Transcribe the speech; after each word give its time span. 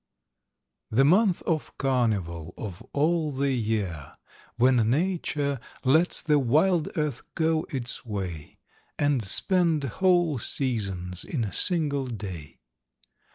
The 0.89 1.05
month 1.05 1.43
of 1.43 1.77
carnival 1.77 2.55
of 2.57 2.81
all 2.91 3.31
the 3.31 3.51
year, 3.51 4.15
When 4.55 4.77
Nature 4.89 5.59
lets 5.83 6.23
the 6.23 6.39
wild 6.39 6.89
earth 6.97 7.21
go 7.35 7.67
its 7.69 8.03
way, 8.03 8.57
And 8.97 9.21
spend 9.21 9.83
whole 9.83 10.39
seasons 10.39 11.23
on 11.31 11.43
a 11.43 11.53
single 11.53 12.07
day. 12.07 12.57